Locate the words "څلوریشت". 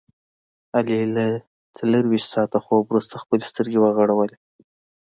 1.77-2.27